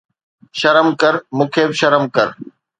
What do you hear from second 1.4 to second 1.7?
کي